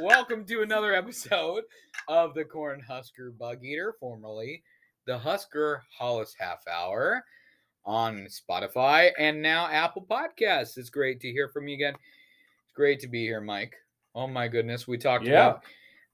[0.00, 1.64] Welcome to another episode
[2.08, 4.62] of the Corn Husker Bug Eater, formerly
[5.06, 7.24] the Husker Holys Half Hour
[7.84, 10.78] on Spotify and now Apple Podcasts.
[10.78, 11.94] It's great to hear from you again.
[12.64, 13.74] It's great to be here, Mike.
[14.14, 14.86] Oh my goodness.
[14.88, 15.48] We talked Yeah.
[15.48, 15.64] about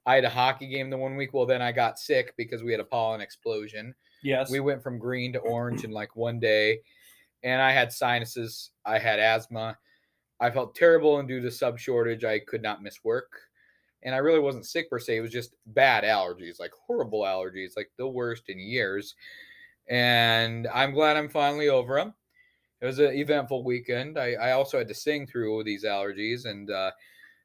[0.05, 1.33] I had a hockey game the one week.
[1.33, 3.93] Well, then I got sick because we had a pollen explosion.
[4.23, 4.49] Yes.
[4.49, 6.79] We went from green to orange in like one day,
[7.43, 8.71] and I had sinuses.
[8.85, 9.77] I had asthma.
[10.39, 13.29] I felt terrible, and due to sub shortage, I could not miss work.
[14.03, 15.17] And I really wasn't sick per se.
[15.17, 19.15] It was just bad allergies, like horrible allergies, like the worst in years.
[19.87, 22.13] And I'm glad I'm finally over them.
[22.79, 24.19] It was an eventful weekend.
[24.19, 26.91] I, I also had to sing through all these allergies, and uh,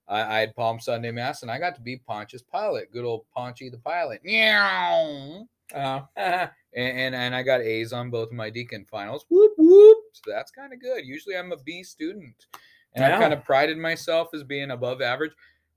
[0.07, 3.24] I, I had Palm Sunday Mass, and I got to be Pontius Pilate, good old
[3.34, 4.23] Paunchy the Pilot.
[4.24, 9.24] Meow Uh, and, and and I got A's on both of my deacon finals.
[9.30, 9.99] Whoop whoop.
[10.12, 11.07] So that's kind of good.
[11.07, 12.46] Usually I'm a B student,
[12.95, 13.18] and I Yeah.
[13.21, 15.32] kind of prided myself as being above average.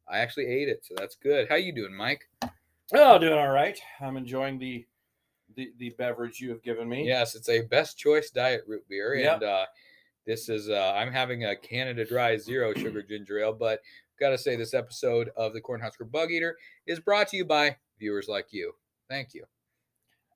[0.08, 1.48] I actually ate it, so that's good.
[1.50, 2.30] How you doing, Mike?
[2.94, 3.80] oh, doing all right.
[4.02, 4.86] I'm enjoying the
[5.56, 7.08] the, the beverage you have given me.
[7.08, 9.34] Yes, it's a best choice diet root beer, Yep.
[9.36, 9.66] and uh,
[10.26, 13.54] this is uh, I'm having a Canada Dry zero sugar ginger ale.
[13.54, 13.80] But
[14.20, 17.76] got to say, this episode of the Cornhusker Bug Eater is brought to you by
[18.00, 18.74] viewers like you.
[19.10, 19.46] Thank you.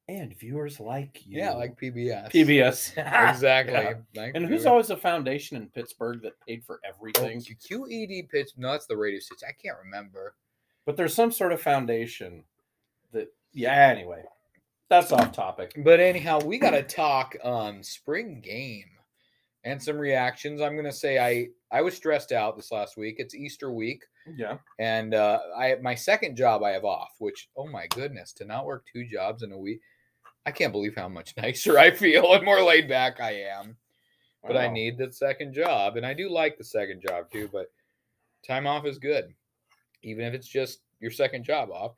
[0.09, 1.38] And viewers like you.
[1.39, 2.31] Yeah, like PBS.
[2.31, 2.97] PBS.
[3.29, 3.73] Exactly.
[3.75, 3.93] Yeah.
[4.15, 7.41] Like And who's viewers- always a foundation in Pittsburgh that paid for Oh, everything?
[7.41, 7.55] Q-
[7.88, 8.49] QED pitch.
[8.57, 9.47] No, that's the radio station.
[9.47, 10.33] I can't remember.
[10.87, 12.43] But there's some sort of foundation
[13.11, 14.23] that yeah, anyway.
[14.89, 15.73] That's off topic.
[15.77, 18.85] But anyhow, we got to talk um spring game
[19.63, 20.59] and some reactions.
[20.59, 23.17] I'm gonna say I I was stressed out this last week.
[23.19, 24.03] It's Easter week,
[24.35, 24.57] Yeah.
[24.80, 27.11] and uh, I my second job I have off.
[27.19, 29.81] Which oh my goodness, to not work two jobs in a week,
[30.45, 33.76] I can't believe how much nicer I feel and more laid back I am.
[34.45, 37.50] But I need the second job, and I do like the second job too.
[37.52, 37.72] But
[38.48, 39.33] time off is good,
[40.02, 41.92] even if it's just your second job off.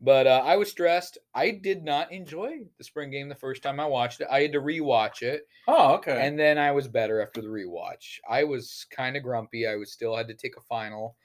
[0.00, 1.18] But uh, I was stressed.
[1.34, 4.28] I did not enjoy the spring game the first time I watched it.
[4.30, 6.24] I had to rewatch it, Oh, okay.
[6.24, 8.20] and then I was better after the rewatch.
[8.28, 9.66] I was kind of grumpy.
[9.66, 11.16] I was still had to take a final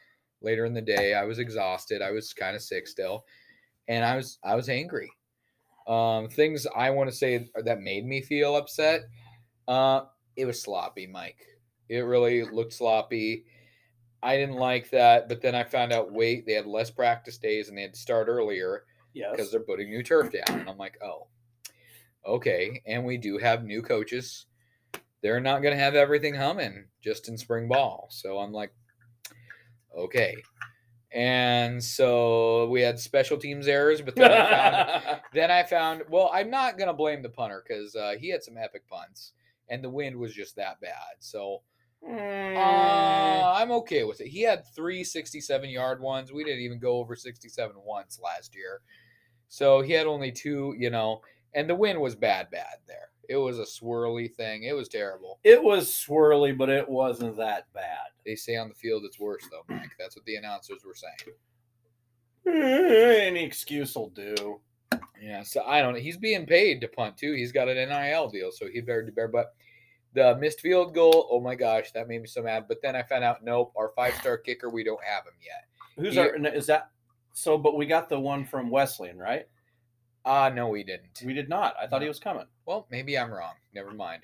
[0.41, 1.13] later in the day.
[1.13, 2.01] I was exhausted.
[2.01, 3.25] I was kind of sick still,
[3.88, 5.12] and I was I was angry.
[5.88, 9.02] Um, things I want to say that made me feel upset.
[9.68, 10.02] Uh,
[10.36, 11.46] it was sloppy, Mike.
[11.90, 13.46] It really looked sloppy.
[14.24, 17.69] I didn't like that, but then I found out wait, they had less practice days
[17.69, 18.84] and they had to start earlier
[19.14, 19.30] yes.
[19.31, 20.59] because they're putting new turf down.
[20.59, 21.28] And I'm like, oh,
[22.25, 22.81] okay.
[22.86, 24.46] And we do have new coaches.
[25.22, 28.08] They're not going to have everything humming just in spring ball.
[28.09, 28.72] So I'm like,
[29.98, 30.36] okay.
[31.13, 36.29] And so we had special teams errors, but then I found, then I found well,
[36.33, 39.33] I'm not going to blame the punter because uh, he had some epic punts
[39.69, 41.17] and the wind was just that bad.
[41.19, 41.61] So
[42.07, 44.27] Mm, uh, I'm okay with it.
[44.27, 46.31] He had three 67 yard ones.
[46.31, 48.81] We didn't even go over 67 once last year.
[49.47, 51.21] So he had only two, you know,
[51.53, 53.10] and the wind was bad, bad there.
[53.31, 54.64] It was a swirly thing.
[54.64, 55.40] It was terrible.
[55.44, 58.09] it was swirly, but it wasn't that bad.
[58.25, 59.92] They say on the field it's worse, though, Mike.
[59.97, 61.36] That's what the announcers were saying.
[62.47, 64.59] Any excuse will do.
[65.22, 66.00] Yeah, so I don't know.
[66.00, 67.34] He's being paid to punt, too.
[67.34, 69.28] He's got an NIL deal, so he better do better.
[69.28, 69.53] But
[70.13, 72.66] the missed field goal, oh my gosh, that made me so mad.
[72.68, 75.66] But then I found out, nope, our five star kicker, we don't have him yet.
[76.03, 76.24] Who's Yeah.
[76.24, 76.36] our?
[76.53, 76.90] Is that
[77.34, 77.58] so?
[77.58, 79.48] But we got the one from Wesleyan, right?
[80.25, 81.21] Ah, no, we didn't.
[81.25, 81.75] We did not.
[81.81, 82.45] I thought he was coming.
[82.65, 83.53] Well, maybe I'm wrong.
[83.73, 84.23] Never mind.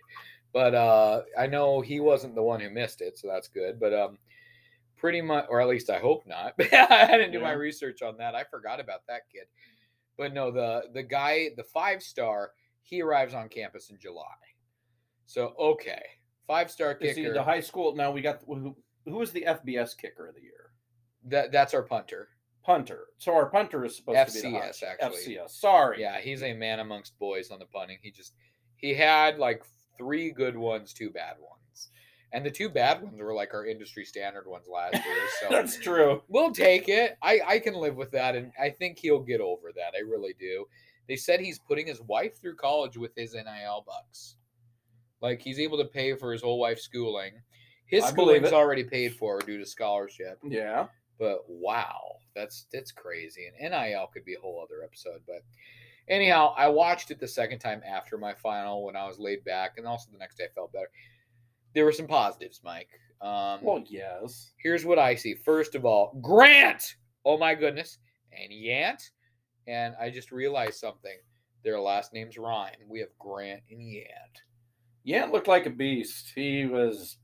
[0.53, 3.79] But uh, I know he wasn't the one who missed it, so that's good.
[3.79, 4.17] But um,
[4.95, 6.53] pretty much, or at least I hope not.
[6.73, 8.35] I didn't do my research on that.
[8.35, 9.45] I forgot about that kid.
[10.17, 12.51] But no, the the guy, the five star,
[12.83, 14.23] he arrives on campus in July.
[15.25, 16.01] So okay,
[16.47, 17.33] five star kicker.
[17.33, 17.95] the high school?
[17.95, 18.75] Now we got who,
[19.05, 20.57] who was the FBS kicker of the year?
[21.27, 22.29] that that's our punter.
[22.67, 23.05] Punter.
[23.17, 25.37] So our punter is supposed to be FCS, actually.
[25.37, 25.51] FCS.
[25.51, 26.01] Sorry.
[26.01, 27.97] Yeah, he's a man amongst boys on the punting.
[28.01, 28.33] He just
[28.75, 29.63] he had like
[29.97, 31.91] three good ones, two bad ones.
[32.33, 35.15] And the two bad ones were like our industry standard ones last year.
[35.39, 36.21] So That's true.
[36.27, 37.17] we'll take it.
[37.21, 39.93] I, I can live with that and I think he'll get over that.
[39.95, 40.65] I really do.
[41.07, 44.35] They said he's putting his wife through college with his NIL bucks.
[45.21, 47.31] Like he's able to pay for his whole wife's schooling.
[47.85, 50.39] His I schooling's already paid for due to scholarship.
[50.43, 50.87] Yeah.
[51.19, 53.47] But wow, that's that's crazy.
[53.59, 55.21] And NIL could be a whole other episode.
[55.25, 55.43] But
[56.07, 59.73] anyhow, I watched it the second time after my final when I was laid back,
[59.77, 60.89] and also the next day I felt better.
[61.73, 62.89] There were some positives, Mike.
[63.21, 64.51] Um, Well, yes.
[64.61, 65.33] here's what I see.
[65.35, 66.95] First of all, Grant.
[67.25, 67.97] Oh my goodness,
[68.31, 69.01] and Yant.
[69.67, 71.17] And I just realized something.
[71.63, 72.75] Their last names rhyme.
[72.87, 74.05] We have Grant and Yant.
[75.05, 76.31] Yant looked like a beast.
[76.35, 77.17] He was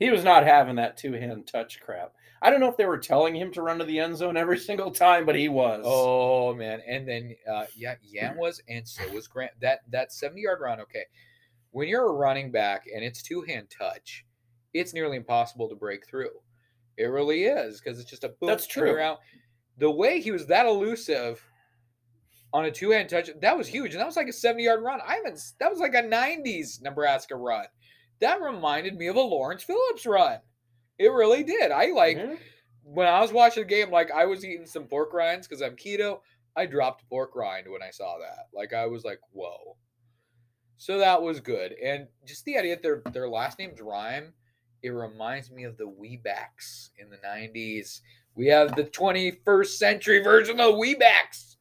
[0.00, 2.12] he was not having that two hand touch crap.
[2.40, 4.58] I don't know if they were telling him to run to the end zone every
[4.68, 5.82] single time, but he was.
[5.84, 9.52] Oh man, and then uh, yeah, Yant was, and so was Grant.
[9.60, 10.80] That that seventy yard run.
[10.80, 11.04] Okay,
[11.70, 14.24] when you're a running back and it's two hand touch,
[14.74, 16.30] it's nearly impossible to break through.
[16.96, 18.90] It really is because it's just a boom, That's true.
[18.90, 19.18] Around.
[19.78, 21.40] The way he was that elusive
[22.52, 24.82] on a two hand touch, that was huge, and that was like a seventy yard
[24.82, 25.00] run.
[25.06, 25.40] I haven't.
[25.60, 27.66] That was like a '90s Nebraska run.
[28.20, 30.38] That reminded me of a Lawrence Phillips run.
[30.98, 31.70] It really did.
[31.70, 32.38] I like Mhm.
[32.82, 35.76] when I was watching the game, like I was eating some pork rinds because I'm
[35.76, 36.20] keto.
[36.56, 38.48] I dropped pork rind when I saw that.
[38.52, 39.76] Like I was like, whoa.
[40.76, 41.72] So that was good.
[41.72, 44.32] And just the idea that their their last names rhyme,
[44.82, 48.00] it reminds me of the Weebacks in the 90s.
[48.34, 51.56] We have the 21st century version of Weebacks.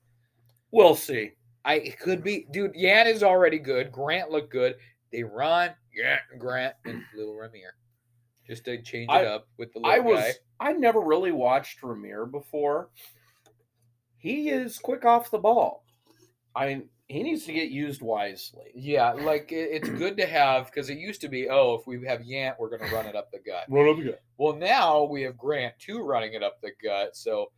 [0.71, 1.33] We'll see.
[1.65, 3.91] I it could be dude, Yant is already good.
[3.91, 4.77] Grant looked good.
[5.11, 7.71] They run, yeah, Grant and Little Rahmir.
[8.47, 10.31] Just to change it I- up with the little I was guy.
[10.59, 12.89] I never really watched Rahmir before.
[14.17, 15.83] He is quick off the ball.
[16.55, 18.71] I he needs to get used wisely.
[18.75, 22.05] Yeah, like it, it's good to have because it used to be, oh, if we
[22.05, 23.63] have Yant, we're going to run it up the gut.
[23.69, 24.21] Run up the gut.
[24.37, 27.51] Well, now we have Grant too running it up the gut, so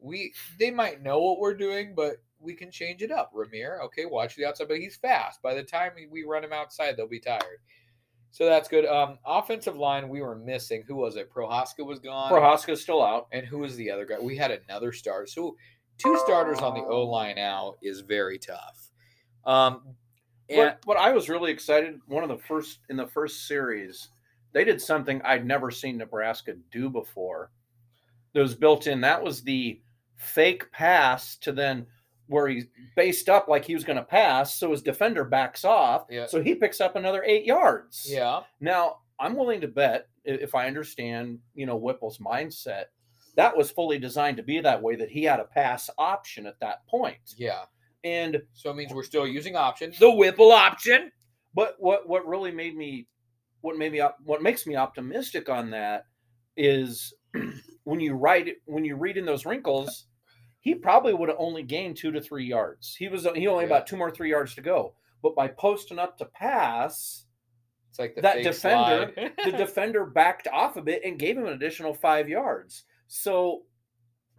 [0.00, 3.32] we they might know what we're doing, but we can change it up.
[3.34, 5.42] Rahmir, okay, watch the outside, but he's fast.
[5.42, 7.58] By the time we- we run him outside, they'll be tired.
[8.32, 8.86] So that's good.
[8.86, 10.84] Um, offensive line, we were missing.
[10.86, 11.32] Who was it?
[11.32, 12.30] Prochazka was gone.
[12.30, 13.26] Prochazka's still out.
[13.32, 14.18] And who was the other guy?
[14.20, 15.28] We had another start.
[15.28, 15.56] So
[15.98, 18.90] two starters on the O line now is very tough.
[19.44, 19.82] Um,
[20.48, 24.08] and What, what I was really excited, one of the first in the first series,
[24.52, 27.50] they did something I'd never seen Nebraska do before.
[28.34, 29.00] That was built in.
[29.00, 29.80] That was the
[30.16, 31.86] fake pass to then
[32.30, 32.64] where he's
[32.96, 36.26] based up like he was going to pass, so his defender backs off, Yeah.
[36.26, 38.06] so he picks up another eight yards.
[38.08, 42.84] yeah, Now, I'm willing to bet if I understand, you know, Whipple's mindset,
[43.36, 44.96] that was fully designed to be that way.
[44.96, 47.64] That he had a pass option at that point, yeah.
[48.04, 49.98] and So it means we're still using options.
[49.98, 51.10] The Whipple option.
[51.54, 53.06] But what what really made me
[53.62, 56.04] what made me what makes me optimistic on that
[56.56, 57.12] is
[57.84, 60.06] when you write it when you read in those wrinkles,
[60.60, 62.94] he probably would have only gained two to three yards.
[62.94, 63.68] He was he only Yeah.
[63.70, 64.94] about two more three yards to go.
[65.22, 67.26] But by posting up to pass,
[67.90, 69.12] It's like the That defender-
[69.44, 72.84] the defender backed off a bit and gave him an additional five yards.
[73.08, 73.64] So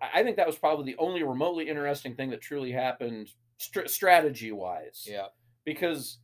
[0.02, 4.52] I think that was probably the only remotely interesting thing that truly happened str- strategy
[4.52, 5.28] wise yeah.
[5.66, 6.20] because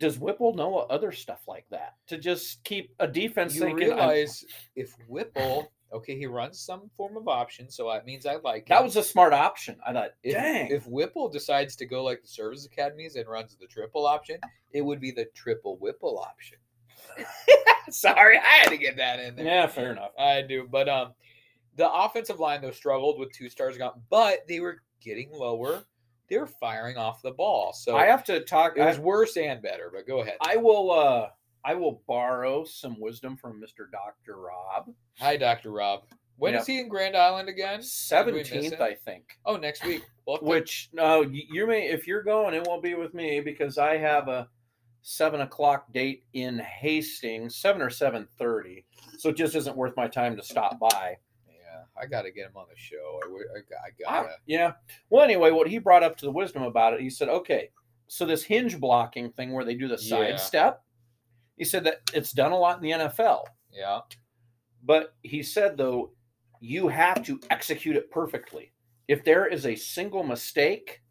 [0.00, 3.88] does Whipple know other stuff like that to just keep a defense You thinking?
[3.90, 4.44] I'm- realize
[4.74, 8.68] if Whipple, okay, he runs some form of option, so that means I like it.
[8.68, 8.84] that him.
[8.84, 9.76] was a smart option.
[9.86, 13.56] I thought, if, dang, if Whipple decides to go like the service academies and runs
[13.60, 14.38] the triple option,
[14.72, 16.58] it would be the triple Whipple option.
[17.90, 19.44] Sorry, I had to get that in there.
[19.44, 20.12] yeah, fair enough.
[20.18, 21.12] I do, but um,
[21.76, 25.84] the offensive line though struggled with two stars gone, but they were getting lower.
[26.28, 28.76] They were firing off the ball, so I have to talk.
[28.76, 29.90] it was I, worse and better.
[29.92, 30.36] But go ahead.
[30.40, 30.90] I will.
[30.90, 31.28] uh
[31.64, 34.92] I will borrow some wisdom from Mister Doctor Rob.
[35.20, 36.04] Hi, Doctor Rob.
[36.36, 36.66] When is Yep.
[36.66, 37.80] he in Grand Island again?
[37.80, 38.80] Did we miss Seventeenth.
[38.80, 39.38] I think.
[39.44, 40.02] Oh, next week.
[40.24, 43.96] Well, Which no, you, may if you're going, it won't be with me because I
[43.96, 44.48] have a
[45.02, 48.84] seven o'clock date in Hastings, seven or seven thirty.
[49.18, 51.16] So it just isn't worth my time to stop by.
[51.48, 53.18] yeah, I got to get him on the show.
[53.24, 53.78] I, I, got-
[54.14, 54.34] I Ah, gotta.
[54.46, 54.72] yeah.
[55.10, 57.70] Well, anyway, what he brought up to the wisdom about it, he said, okay,
[58.06, 60.36] so this hinge blocking thing where they do the Yeah.
[60.36, 60.84] side step,
[61.62, 63.44] he said that it's done a lot in the NFL.
[63.72, 64.00] Yeah,
[64.82, 66.10] But he said, though,
[66.58, 68.72] you have to execute it perfectly.
[69.06, 71.02] If there is a single mistake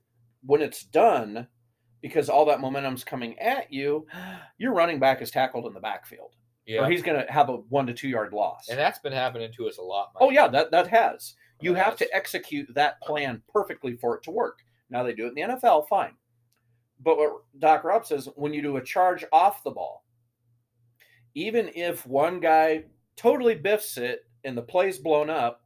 [0.45, 1.47] when it's done,
[2.01, 4.05] because all that momentum's coming at you,
[4.57, 6.81] your running back is tackled in the backfield, yeah.
[6.81, 8.67] or he's going to have a one to two yard loss.
[8.67, 10.11] and that's been happening to us a lot.
[10.19, 11.35] Oh yeah, that that has.
[11.61, 11.99] You have has.
[11.99, 14.59] to execute that plan perfectly for it to work.
[14.89, 16.11] Now they do it in the NFL, fine.
[16.99, 20.03] But what Doc Rob says, when you do a charge off the ball,
[21.35, 22.85] even if one guy
[23.15, 25.61] totally biffs it and the play's blown up,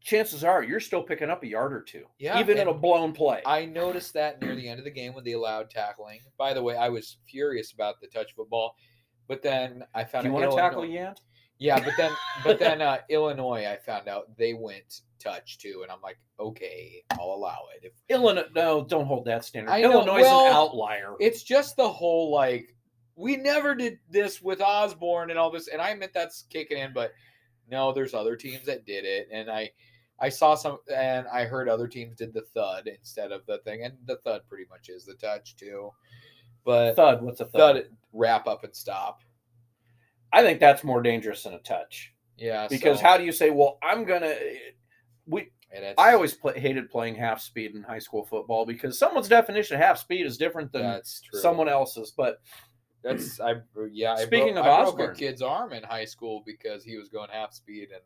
[0.00, 3.12] chances are you're still picking up a yard or two, Yeah, even in a blown
[3.12, 3.42] play.
[3.44, 6.20] I noticed that near the end of the game when they allowed tackling.
[6.36, 8.76] By the way, I was furious about the touch football,
[9.26, 11.16] but then I found do you out want to tackle Yant?
[11.58, 12.12] Yeah, but then
[12.44, 17.02] but then uh, Illinois, I found out they went touch too, and I'm like, okay,
[17.10, 17.84] I'll allow it.
[17.84, 19.70] If Illinois, no, don't hold that standard.
[19.70, 21.14] I know, Illinois is an outlier.
[21.20, 22.74] it's just the whole like
[23.18, 26.92] we never did this with Osborne and all this, and I admit that's kicking in,
[26.92, 27.12] but
[27.68, 29.70] no, there's other teams that did it, and I
[30.20, 33.82] I saw some, and I heard other teams did the thud instead of the thing,
[33.82, 35.90] and the thud pretty much is the touch too,
[36.64, 37.20] but thud.
[37.20, 37.76] What's a thud?
[37.76, 39.22] thud wrap up and stop.
[40.32, 42.14] I think that's more dangerous than a touch.
[42.36, 42.68] Yeah.
[42.68, 44.34] Because so- how do you say, well, I'm gonna
[45.26, 45.50] we
[45.98, 49.82] I always play, hated playing half speed in high school football because someone's definition of
[49.82, 52.12] half speed is different than someone else's.
[52.16, 52.40] But
[53.08, 53.54] That's I
[53.90, 54.14] yeah.
[54.14, 57.08] I Speaking broke, of I broke a kid's arm in high school because he was
[57.08, 58.02] going half speed, and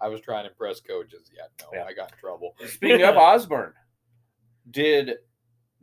[0.00, 1.30] I was trying to impress coaches.
[1.34, 1.84] Yeah, no, Yeah.
[1.86, 2.56] I got in trouble.
[2.66, 3.72] speaking of Osborne,
[4.70, 5.14] did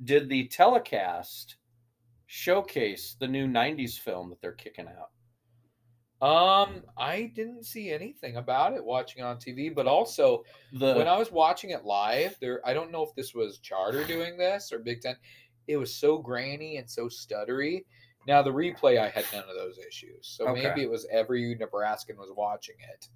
[0.04, 1.58] did the telecast
[2.28, 5.10] showcase the new '90s film that they're kicking out?
[6.22, 11.08] Um, I didn't see anything about it watching it on TV, but also The when
[11.08, 14.72] I was watching it live, there I don't know if this was Charter doing this
[14.74, 15.16] or Big Ten.
[15.68, 17.86] It was so grainy and so stuttery.
[18.30, 20.62] Now the replay, I had none of those issues, so Okay.
[20.62, 23.10] maybe it was every Nebraskan was watching it.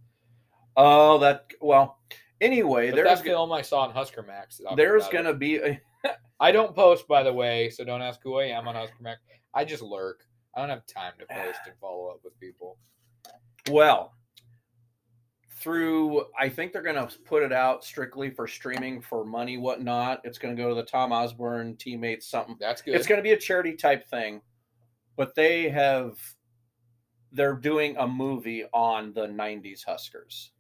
[0.75, 2.00] oh that well.
[2.41, 4.60] Anyway, But there's that film I saw on Husker Max.
[4.75, 5.79] there's gonna be a
[6.39, 9.22] I don't post, by the way, so don't ask who I am on Husker Max.
[9.53, 10.25] I just lurk.
[10.55, 12.79] I don't have time to post and follow up with people.
[13.70, 14.15] Well,
[15.60, 20.22] through I think they're gonna put it out strictly for streaming for money, whatnot.
[20.24, 22.58] It's gonna go to the Tom Osborne teammates, something.
[22.60, 22.96] That's good.
[22.96, 24.41] It's gonna be a charity type thing,
[25.15, 26.17] but they have
[27.32, 30.51] they're doing a movie on the '90s Huskers.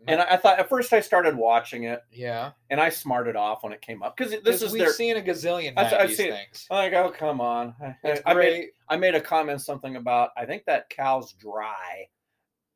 [0.00, 0.10] Mm-hmm.
[0.10, 3.62] And I, I thought at first I started watching it yeah, and I smarted off
[3.62, 4.92] when it came up because this is we've their.
[4.92, 6.66] seen a gazillion I've- I've seen- things.
[6.70, 7.74] I'm like, oh come on!
[8.04, 8.66] I- I, made.
[8.88, 12.06] I made a comment something about I think that cow's dry.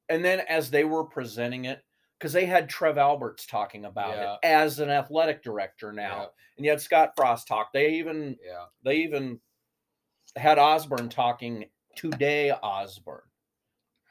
[0.09, 1.83] And then as they were presenting it,
[2.19, 4.33] because they had Trev Alberts talking about Yeah.
[4.35, 6.27] it as an athletic director now, Yeah.
[6.57, 7.73] and you had Scott Frost talk.
[7.73, 9.41] They even Yeah, they even
[10.37, 12.51] had Osborne talking today.
[12.51, 13.23] Osborne.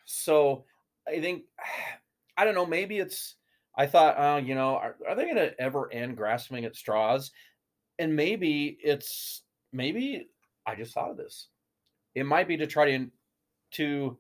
[0.05, 0.65] So
[1.07, 1.43] I think
[2.37, 2.65] I don't know.
[2.65, 3.35] Maybe it's.
[3.75, 7.31] I thought, oh, you know, are, are they going to ever end grasping at straws?
[7.97, 10.27] And maybe it's maybe
[10.65, 11.47] I just thought of this.
[12.15, 13.07] It might be to try to
[13.71, 14.17] to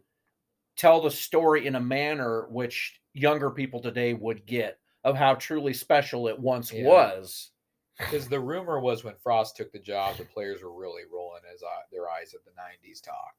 [0.77, 5.73] tell the story in a manner which younger people today would get of how truly
[5.73, 6.83] special it once Yeah.
[6.85, 7.51] was.
[7.99, 11.61] Because the rumor was when Frost took the job, the players were really rolling as
[11.91, 13.35] their eyes at the '90s talk.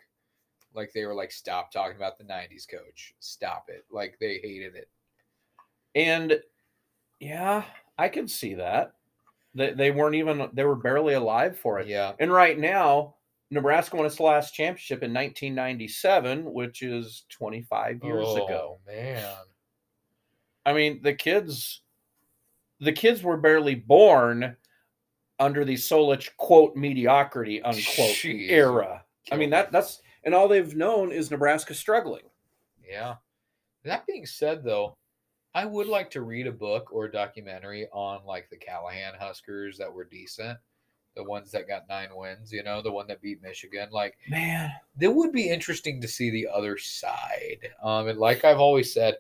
[0.75, 3.15] Like they were like, "Stop talking about the '90s coach.
[3.21, 4.89] Stop it!" Like they hated it.
[5.95, 6.41] And
[7.19, 7.65] yeah,
[7.99, 8.95] I can see that.
[9.55, 11.89] They, they weren't even they were barely alive for it.
[11.89, 13.17] Yeah, And right now,
[13.51, 18.79] Nebraska won its last championship in 1997, which is 25 years oh, ago.
[18.79, 19.35] Oh, man.
[20.65, 21.83] I mean, the kids
[22.81, 24.57] the kids were barely born
[25.39, 28.51] under the Solich quote mediocrity unquote Jeez.
[28.51, 29.05] era.
[29.33, 32.25] I mean that that's and all they've known is Nebraska struggling.
[32.89, 33.17] Yeah.
[33.85, 34.97] That being said, though,
[35.55, 39.79] I would like to read a book or a documentary on like the Callahan Huskers
[39.79, 40.59] that were decent,
[41.17, 42.53] the ones that got nine wins.
[42.53, 43.89] You know, the one that beat Michigan.
[43.91, 44.71] Like, Man,
[45.01, 47.71] it would be interesting to see the other side.
[47.83, 49.17] Um, and like I've always said,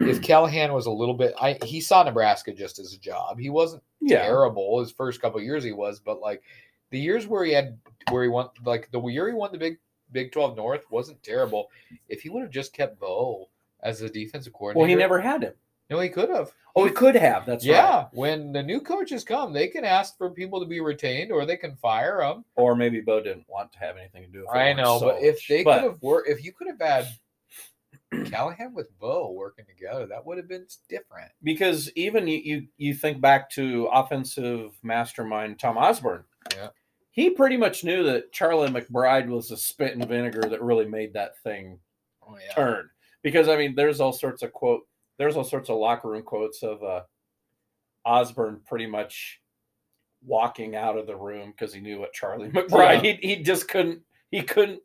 [0.00, 0.22] if hmm.
[0.22, 3.38] Callahan was a little bit, I he saw Nebraska just as a job.
[3.38, 4.22] He wasn't yeah.
[4.22, 5.64] terrible his first couple years.
[5.64, 6.42] He was, but like
[6.90, 7.78] the years where he had
[8.10, 9.78] where he won, like the year he won the Big
[10.12, 11.68] Big Twelve North wasn't terrible.
[12.08, 13.48] If he would have just kept Bo
[13.82, 15.54] as the defensive coordinator, Well, he never had him.
[15.90, 16.52] No, he could have.
[16.76, 17.46] Oh, he could have.
[17.46, 18.06] That's yeah, right.
[18.12, 21.56] when the new coaches come, they can ask for people to be retained, or they
[21.56, 22.44] can fire them.
[22.56, 24.58] Or maybe Bo didn't want to have anything to do with it.
[24.58, 27.08] I know, but if they But- could have worked, if you could have had
[28.26, 31.30] Callahan with Bo working together, that would have been different.
[31.42, 36.24] because even you, you you think back to offensive mastermind Tom Osborne.
[36.54, 36.68] Yeah.
[37.10, 41.12] He pretty much knew that Charlie McBride was the spit and vinegar that really made
[41.14, 41.78] that thing
[42.26, 42.90] Oh yeah, turn.
[43.22, 44.82] Because I mean, there's all sorts of quote,
[45.18, 47.02] there's all sorts of locker room quotes of uh,
[48.04, 49.40] Osborne pretty much
[50.24, 53.02] walking out of the room because he knew what Charlie McBride.
[53.02, 54.00] He he just couldn't
[54.30, 54.80] he couldn't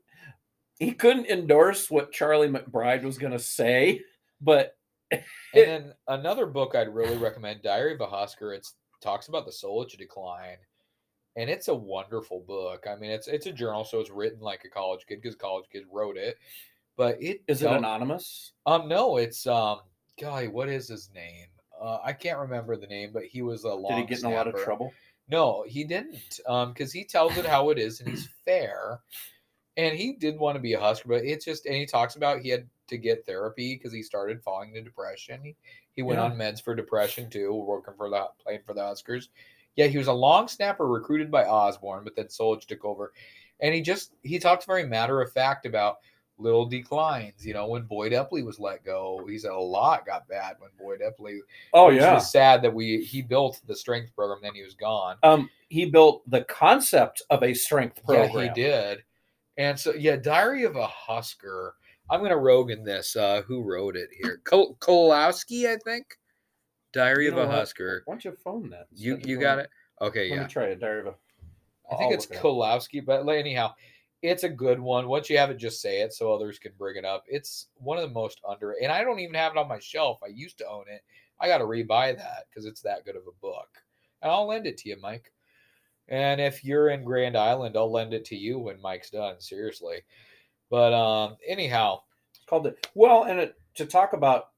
[0.79, 4.01] he couldn't endorse what Charlie McBride was going to say,
[4.41, 4.75] but
[5.55, 8.53] And then another book I'd really recommend, Diary of a Husker.
[8.53, 8.67] It
[9.01, 10.57] talks about the soul Solich decline,
[11.35, 12.85] and it's a wonderful book.
[12.89, 15.65] I mean, it's it's a journal, so it's written like a college kid because college
[15.71, 16.37] kids wrote it.
[16.97, 18.53] But it is it anonymous?
[18.65, 19.79] Um, no, it's um,
[20.19, 20.47] guy.
[20.47, 21.47] What is his name?
[21.79, 23.91] Uh, I can't remember the name, but he was a long.
[23.91, 24.91] Did he get in a lot of trouble?
[25.29, 26.39] No, he didn't.
[26.47, 28.99] Um, because he tells it how it is and he's fair.
[29.77, 32.39] And he did want to be a Husker, but it's just and he talks about
[32.41, 35.39] he had to get therapy because he started falling into depression.
[35.43, 35.55] He,
[35.93, 36.25] he went Yeah.
[36.25, 39.29] on meds for depression too, working for the playing for the Huskers.
[39.75, 43.13] Yeah, he was a long snapper recruited by Osborne, but then Solich took over.
[43.61, 45.97] And he just he talks very matter of fact about
[46.37, 47.45] little declines.
[47.45, 50.69] You know, when Boyd Epley was let go, he said a lot got bad when
[50.79, 51.39] Boyd Epley
[51.73, 55.17] Oh yeah, was sad that we he built the strength program, then he was gone.
[55.23, 58.29] Um, he built the concept of a strength program.
[58.35, 59.03] Yeah, he did.
[59.57, 61.75] And so yeah, Diary of a Husker.
[62.09, 63.15] I'm gonna rogue Rogan this.
[63.15, 64.41] Uh, who wrote it here?
[64.43, 66.05] Kol- Kolowski, I think.
[66.91, 67.55] Diary You of a what?
[67.55, 68.03] Husker.
[68.05, 68.87] Why don't you phone that?
[68.91, 69.69] You you got it.
[70.01, 70.43] Okay, Let yeah.
[70.43, 70.79] me try it.
[70.79, 71.15] Diary of a.
[71.91, 72.43] I think I'll it's look it.
[72.43, 73.73] Kolowski, but anyhow,
[74.21, 75.07] it's a good one.
[75.07, 77.23] Once you have it, just say it so others can bring it up.
[77.27, 80.19] It's one of the most under, and I don't even have it on my shelf.
[80.23, 81.01] I used to own it.
[81.39, 83.67] I got to rebuy that because it's that good of a book,
[84.21, 85.32] and I'll lend it to you, Mike.
[86.09, 89.39] And if you're in Grand Island, I'll lend it to you when Mike's done.
[89.39, 90.03] Seriously,
[90.69, 92.87] but um, anyhow, It's called it.
[92.93, 94.49] Well, and it, to talk about.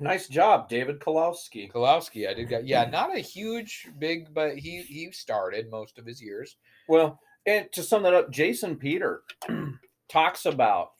[0.00, 1.70] Nice job, David Kolowski.
[1.70, 6.06] Kolowski, I did get yeah, not a huge big, but he he started most of
[6.06, 6.56] his years.
[6.88, 9.22] Well, and to sum that up, Jason Peter
[10.08, 10.92] talks about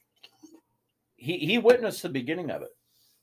[1.17, 2.71] he he witnessed the beginning of it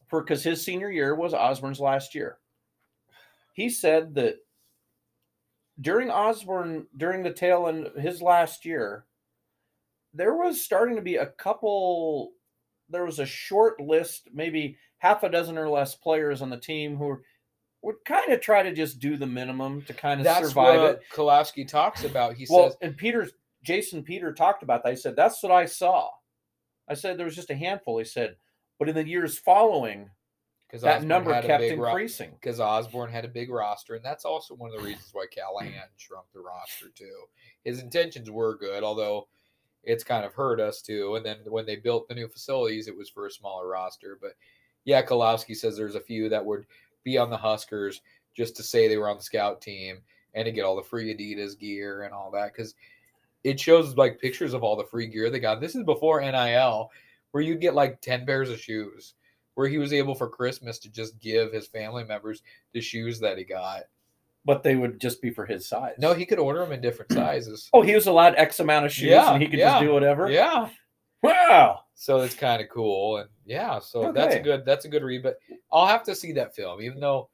[0.07, 2.39] for because his senior year was Osborne's last year.
[3.53, 4.37] He said that
[5.79, 9.05] during Osborne, during the tail end of his last year,
[10.13, 12.31] there was starting to be a couple.
[12.89, 16.95] There was a short list, maybe half a dozen or less players on the team
[16.95, 17.23] who were,
[17.81, 20.91] would kind of try to just do the minimum to kind of That's survive what
[20.91, 21.01] it.
[21.13, 22.33] Kolowski talks about.
[22.35, 23.31] He Well, says and Peter's
[23.63, 24.91] Jason Peter talked about that.
[24.91, 26.09] He said, That's what I saw.
[26.89, 27.97] I said there was just a handful.
[27.97, 28.37] He said,
[28.79, 30.09] but in the years following,
[30.67, 32.31] because that number kept increasing.
[32.33, 35.87] because Osborne had a big roster, and that's also one of the reasons why Callahan
[35.95, 37.23] shrunk the roster too.
[37.63, 39.27] His intentions were good, although
[39.83, 41.15] it's kind of hurt us too.
[41.15, 44.17] And then when they built the new facilities, it was for a smaller roster.
[44.21, 44.33] But
[44.83, 46.65] yeah, Kolowski says there's a few that would
[47.03, 48.01] be on the Huskers
[48.35, 49.99] just to say they were on the scout team
[50.33, 52.75] and to get all the free Adidas gear and all that because
[53.45, 55.61] it shows like pictures of all the free gear they got.
[55.61, 56.91] This is before NIL,
[57.31, 59.13] where you get like ten pairs of shoes
[59.57, 63.39] where he was able for Christmas to just give his family members the shoes that
[63.39, 63.85] he got.
[64.45, 65.95] But they would just be for his size.
[65.97, 67.67] No, he could order them in different sizes.
[67.73, 69.91] Oh, he was allowed X amount of shoes Yeah, and he could yeah, just do
[69.93, 70.29] whatever.
[70.29, 70.69] Yeah,
[71.23, 71.79] Wow.
[71.95, 75.23] so it's kind of cool, and yeah, so that's a good that's a good read.
[75.23, 75.39] But
[75.71, 77.29] I'll have to see that film, even though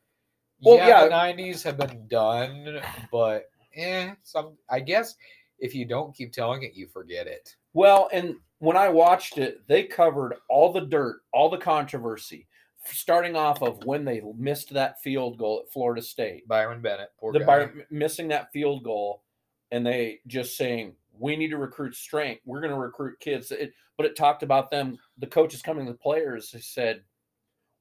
[0.62, 1.04] Well, yeah, yeah.
[1.04, 2.80] the '90s have been done,
[3.12, 5.16] but eh, some I guess
[5.60, 7.54] if you don't keep telling it, you forget it.
[7.74, 12.48] Well, and when I watched it, they covered all the dirt, all the controversy,
[12.86, 16.48] starting off of when they missed that field goal at Florida State.
[16.48, 17.46] Byron Bennett, poor the guy.
[17.46, 19.24] by missing that field goal
[19.72, 23.74] and they just saying we need to recruit strength we're going to recruit kids it,
[23.98, 27.02] but it talked about them the coaches coming to the players they said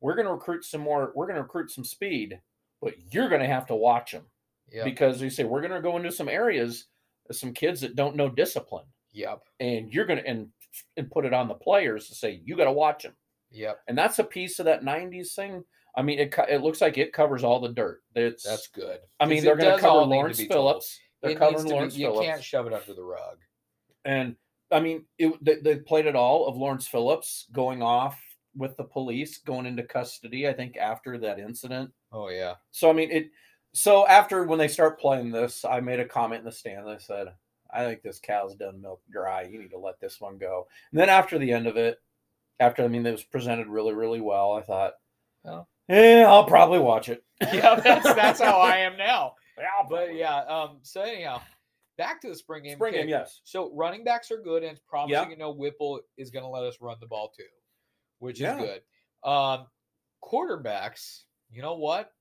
[0.01, 2.39] we're going to recruit some more we're going to recruit some speed
[2.83, 4.25] but you're going to have to watch them
[4.71, 4.85] Yep.
[4.85, 6.87] because they say we're going to go into some areas
[7.31, 9.41] some kids that don't know discipline Yep.
[9.61, 10.49] and you're going to and
[10.97, 13.15] and put it on the players to say you got to watch them
[13.51, 13.79] Yep.
[13.89, 15.63] and that's a piece of that 90s thing
[15.97, 18.99] i mean it, it looks like it covers all the dirt it's That's good.
[19.21, 20.41] I mean, they're going to cover need to Lawrence.
[20.43, 20.99] Phillips.
[21.21, 22.25] They're It covering to be- Lawrence you Phillips.
[22.27, 23.39] You can't shove it under the rug.
[24.05, 24.37] And
[24.71, 28.19] I mean, it, they, they played it all of Lawrence Phillips going off
[28.57, 31.91] with the police, going into custody, I think, after that incident.
[32.11, 32.55] Oh yeah.
[32.71, 33.31] So, I mean, it.
[33.75, 36.89] So, after when they start playing this, I made a comment in the stand.
[36.89, 37.29] I said,
[37.73, 39.43] I think this cow's done milk dry.
[39.43, 40.67] You need to let this one go.
[40.91, 41.99] And then after the end of it,
[42.61, 44.95] after, I mean, it was presented really, really well, I thought,
[45.43, 45.69] Well.
[45.89, 47.25] yeah, I'll probably watch it.
[47.53, 49.35] Yeah, that's that's how I am now.
[49.59, 51.41] Yeah, But yeah, um, so anyhow,
[51.99, 52.77] back to the spring game.
[52.77, 53.41] Spring Okay, game, yes.
[53.45, 55.13] So running backs are good, and it's promising.
[55.25, 55.29] Yeah.
[55.29, 57.45] You know, Whipple is going to let us run the ball too,
[58.19, 58.57] which Yeah.
[58.59, 59.29] is good.
[59.31, 59.67] Um,
[60.25, 62.13] quarterbacks, you know what?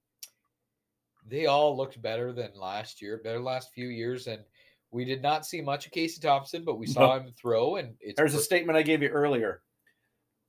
[1.26, 4.44] They all looked better than last year, better last few years, and
[4.92, 8.18] we did not see much of Casey Thompson, but we saw him throw, and it's
[8.18, 9.62] There's a statement I gave you earlier.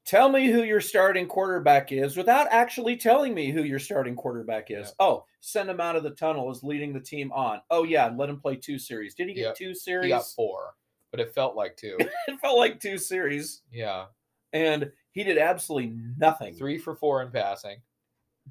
[0.05, 4.71] Tell me who your starting quarterback is without actually telling me who your starting quarterback
[4.73, 4.89] is.
[4.89, 4.95] Yep.
[4.99, 7.61] Oh, send him out of the tunnel is leading the team on.
[7.71, 9.15] Oh yeah, let him play two series.
[9.15, 9.55] Did he get Yep.
[9.57, 10.09] two he series?
[10.11, 10.75] got four,
[11.13, 11.97] but it felt like two.
[12.27, 14.07] it felt like two series, yeah,
[14.53, 16.55] and he did absolutely nothing.
[16.55, 17.77] three for four in passing.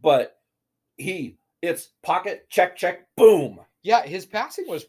[0.02, 0.38] But
[0.96, 3.60] he, it's pocket check check boom.
[3.84, 4.86] Yeah, his passing was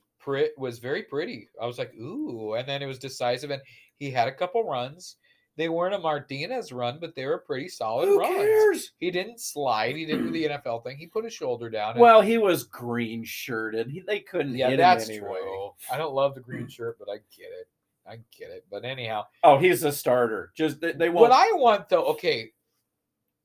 [0.57, 1.49] was very pretty.
[1.61, 3.63] I was like, ooh, and then it was decisive, and
[3.99, 5.17] he had a couple runs.
[5.57, 8.35] They weren't a Martinez run, but they were pretty solid Who runs.
[8.37, 8.93] cares?
[8.99, 9.95] He didn't slide.
[9.97, 10.97] He didn't do the NFL thing.
[10.97, 11.99] He put his shoulder down.
[11.99, 13.91] Well, he was green shirted.
[13.91, 15.29] He, they couldn't yeah, that's anyway.
[15.43, 15.71] true.
[15.93, 17.69] I don't love the green shirt, but I get it.
[18.07, 18.65] I get it.
[18.71, 20.53] But anyhow, Oh, he's a starter.
[20.57, 21.33] Just they, they what won't.
[21.35, 22.51] I want though, okay,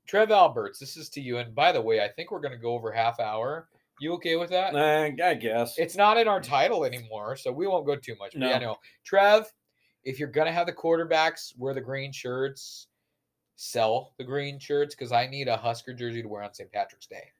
[0.07, 1.39] Trev Alberts, this is to you.
[1.39, 3.67] And by the way, I think we're going to go over half hour.
[3.99, 4.75] You okay with that?
[4.75, 5.77] Eh, I guess.
[5.77, 8.33] It's not in our title anymore, so we won't go too much.
[8.33, 8.65] But yeah, No.
[8.65, 8.75] no.
[9.05, 9.51] Trev,
[10.03, 12.87] if you're gonna have the quarterbacks wear the green shirts,
[13.55, 16.71] sell the green shirts because I need a Husker jersey to wear on St.
[16.71, 17.31] Patrick's Day.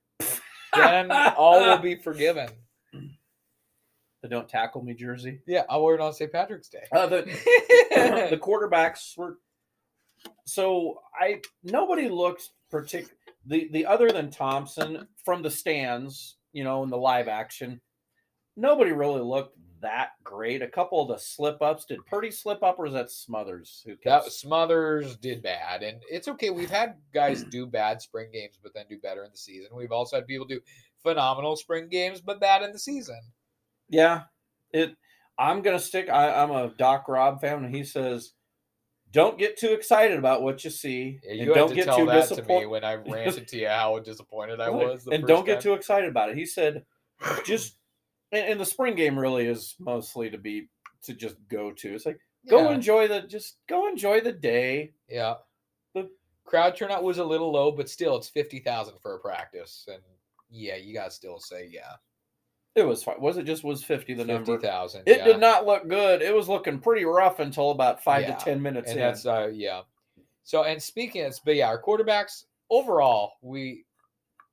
[0.74, 2.50] Then all will be forgiven.
[4.22, 5.40] the don't tackle me jersey.
[5.48, 6.32] Yeah, I'll wear it on St.
[6.32, 6.84] Patrick's Day.
[6.92, 7.22] Uh, the,
[8.32, 9.38] the quarterbacks were
[10.46, 13.14] so I nobody looked particular
[13.46, 17.80] the the other than Thompson from the stands, you know, in the live action.
[18.56, 20.64] Nobody really looked that great.
[20.64, 21.86] A couple of the slip ups.
[21.86, 23.84] Did Purdy slip up, or was that Smothers?
[23.86, 26.50] Who That Smothers did bad, and it's okay.
[26.50, 29.70] We've had guys do bad spring games, but then do better in the season.
[29.76, 30.60] We've also had people do
[31.04, 33.22] phenomenal spring games, but bad in the season.
[33.88, 34.24] Yeah,
[34.74, 34.96] it.
[35.38, 36.10] I'm gonna stick.
[36.10, 38.34] I, I'm a Doc Rob fan, and he says,
[39.12, 41.86] "Don't get too excited about what you see, Yeah, and you had don't to get
[41.86, 42.66] tell too that to me disappointed.
[42.68, 45.06] when I ranted to you how disappointed I was.
[45.06, 45.62] the and don't get time.
[45.64, 46.86] too excited about it." He said,
[47.46, 47.78] "Just."
[48.34, 50.68] And, and the spring game really is mostly to be
[51.04, 51.96] to just go to.
[51.96, 52.76] It's like go Yeah.
[52.76, 54.94] enjoy the just go enjoy the day.
[55.08, 55.36] Yeah.
[55.94, 56.10] The-
[56.44, 60.02] crowd turnout was a little low, but still, it's fifty thousand for a practice, and
[60.50, 61.94] yeah, you gotta still say yeah,
[62.78, 63.20] It was fine.
[63.20, 64.60] Was it just was fifty the fifty number?
[64.60, 65.04] thousand.
[65.08, 65.26] It yeah.
[65.26, 66.22] did not look good.
[66.22, 69.06] It was looking pretty rough until about five Yeah, to ten minutes and in.
[69.06, 69.82] that's uh yeah.
[70.44, 73.84] So and speaking of, but yeah, our quarterbacks overall, we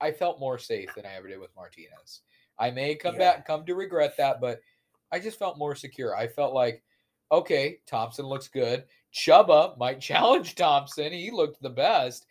[0.01, 2.23] I felt more safe than I ever did with Martinez.
[2.59, 3.33] I may come Yeah.
[3.35, 4.61] back, come to regret that, but
[5.13, 6.17] I just felt more secure.
[6.17, 6.83] I felt like,
[7.31, 8.85] okay, Thompson looks good.
[9.13, 11.13] Chubba might challenge Thompson.
[11.13, 12.27] He looked the best,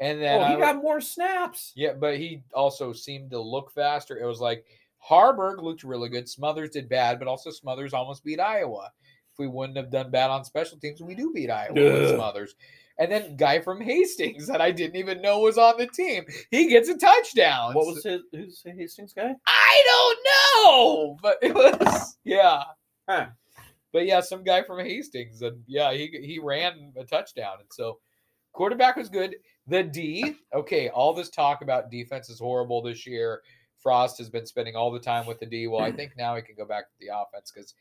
[0.00, 1.72] and then oh, he I- got more snaps.
[1.76, 4.18] yeah, but he also seemed to look faster.
[4.18, 4.64] It was like
[5.08, 6.28] Haarberg looked really good.
[6.28, 8.90] Smothers did bad, but also Smothers almost beat Iowa.
[9.32, 12.14] If we wouldn't have done bad on special teams, we do beat Iowa with Ugh.
[12.16, 12.54] Smothers.
[12.98, 16.24] And then guy from Hastings that I didn't even know was on the team.
[16.50, 17.74] He gets a touchdown.
[17.74, 18.22] What was his?
[18.32, 19.34] Who's the Hastings guy?
[19.46, 20.18] I don't
[20.64, 22.62] know, but it was yeah.
[23.08, 23.26] Huh.
[23.92, 27.98] But yeah, some guy from Hastings, and yeah, he he ran a touchdown, and so
[28.52, 29.36] quarterback was good.
[29.66, 33.40] The D, okay, all this talk about defense is horrible this year.
[33.84, 35.68] Frost has been spending all the time with the D.
[35.68, 37.74] Well, I think now he can go back to the offense because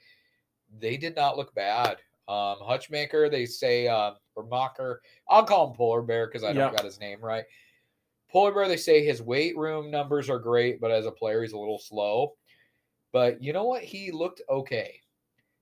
[0.80, 1.98] they did not look bad.
[2.28, 6.72] Um, Hutmacher, they say, um, or Mocker, I'll call him Polar Bear because I don't
[6.72, 6.72] Yeah.
[6.72, 7.46] got his name right.
[8.32, 11.54] Polar Bear, they say his weight room numbers are great, but as a player, he's
[11.54, 12.36] a little slow.
[13.12, 13.84] But you know what?
[13.84, 15.00] He looked okay.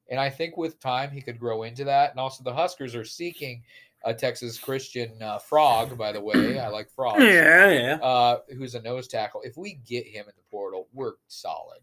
[0.10, 2.12] And I think with time, he could grow into that.
[2.12, 3.64] And also, the Huskers are seeking
[4.04, 6.60] a Texas Christian uh, frog, by the way.
[6.60, 7.24] I like frogs.
[7.24, 7.98] yeah.
[8.02, 9.42] Uh, who's a nose tackle.
[9.44, 11.80] If we get him in the portal, we're solid.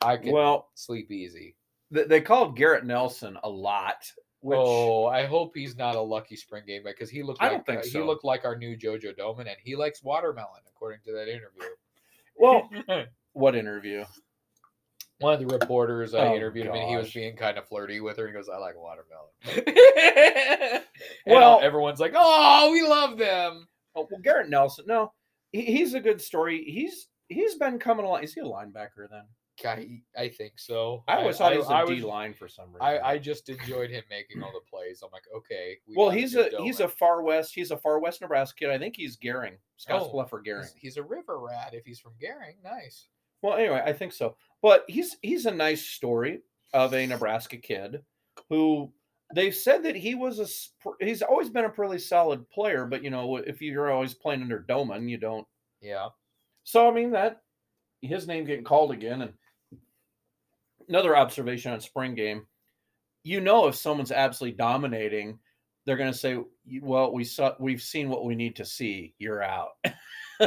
[0.00, 1.54] I can Well, sleep easy.
[1.94, 4.10] th- they called Garrett Nelson a lot.
[4.40, 7.40] Which oh, I hope he's not a lucky spring game because he looked.
[7.40, 10.02] I Like, don't think uh, He looked like our new JoJo Domann, and he likes
[10.02, 11.68] watermelon, according to that interview.
[12.36, 12.68] well,
[13.34, 14.04] what interview?
[15.20, 18.00] One of the reporters I Oh, interviewed him, and he was being kind of flirty
[18.00, 18.26] with her.
[18.26, 19.30] He goes, "I like watermelon."
[21.26, 24.84] well, Well- everyone's like, "Oh, we love them." Oh, well, Garrett Nelson.
[24.86, 25.12] No,
[25.52, 26.64] he, he's a good story.
[26.64, 28.22] He's he's been coming along.
[28.22, 29.24] Is he a linebacker then?
[29.64, 31.04] I, I think so.
[31.06, 32.80] I always thought he was a I D was- line for some reason.
[32.80, 35.02] I, I just enjoyed him making all the plays.
[35.04, 35.76] I'm like, okay.
[35.86, 37.54] we well, he's a he's a far west.
[37.54, 38.70] He's a far west Nebraska kid.
[38.70, 40.62] I think he's Gering, Scotts Oh, Bluff or Gering.
[40.62, 42.56] He's, he's a river rat if he's from Gering.
[42.64, 43.08] Nice.
[43.42, 44.36] Well, anyway, I think so.
[44.62, 46.40] But he's he's a nice story
[46.72, 48.02] of a Nebraska kid
[48.48, 48.90] who
[49.34, 52.86] they've said that he was a he's always been a pretty solid player.
[52.86, 55.46] But you know, if you're always playing under Domann, you don't.
[55.80, 56.08] Yeah.
[56.64, 57.42] So I mean that
[58.02, 59.32] his name getting called again, and
[60.88, 62.46] another observation on spring game.
[63.24, 65.38] You know, if someone's absolutely dominating,
[65.84, 66.38] they're going to say,
[66.80, 69.14] "Well, we saw we've seen what we need to see.
[69.18, 69.70] You're out."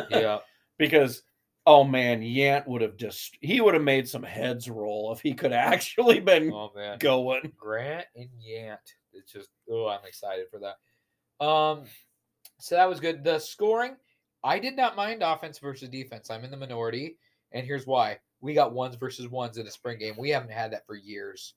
[0.09, 0.39] Yeah.
[0.77, 1.23] because
[1.65, 5.34] oh man, Yant would have just he would have made some heads roll if he
[5.34, 6.97] could actually been oh man.
[6.99, 7.51] going.
[7.58, 8.78] Grant and Yant.
[9.13, 11.45] It's just oh, I'm excited for that.
[11.45, 11.84] Um,
[12.60, 13.23] so that was good.
[13.23, 13.95] The scoring,
[14.43, 16.30] I did not mind offense versus defense.
[16.30, 17.17] I'm in the minority,
[17.51, 20.15] and here's why: we got ones versus ones in a spring game.
[20.17, 21.56] We haven't had that for years,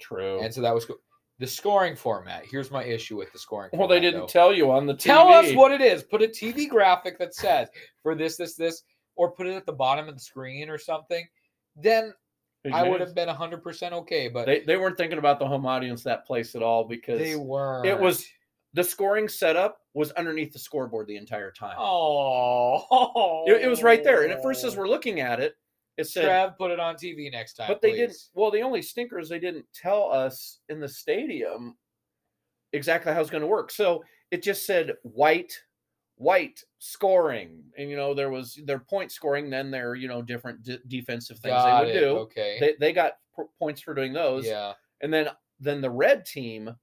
[0.00, 0.40] True.
[0.40, 0.96] and so that was cool.
[1.40, 2.44] The scoring format.
[2.50, 3.70] Here's my issue with the scoring.
[3.72, 4.26] well, they didn't though.
[4.26, 5.04] tell you on the TV.
[5.04, 6.02] Tell us what it is.
[6.02, 7.68] Put a TV graphic that says
[8.02, 8.82] for this, this, this,
[9.18, 11.26] or put it at the bottom of the screen or something.
[11.76, 12.14] Then
[12.72, 14.28] I would have been hundred percent okay.
[14.28, 17.36] But They they weren't thinking about the home audience that place at all because they
[17.36, 17.84] were.
[17.84, 18.26] it was
[18.74, 21.76] the scoring setup was underneath the scoreboard the entire time.
[21.78, 25.54] Oh, It, it was right there, and at first, as we're looking at it,
[25.96, 26.26] it said.
[26.26, 27.68] Trav, put it on TV next time.
[27.68, 28.16] but they didn't.
[28.34, 31.76] Well, the only stinker is they didn't tell us in the stadium
[32.72, 33.70] exactly how it's going to work.
[33.70, 35.52] So it just said white,
[36.18, 40.62] white scoring, and you know there was their point scoring, then their you know different
[40.62, 42.08] d- defensive things Got they would it, do.
[42.18, 42.56] Okay.
[42.60, 44.74] They they got p- points for doing those, yeah.
[45.00, 45.28] and then
[45.60, 46.74] then the red team,